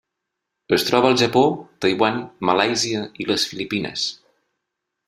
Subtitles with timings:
[0.77, 1.43] Es troba al Japó,
[1.85, 2.19] Taiwan,
[2.51, 4.09] Malàisia i les Filipines.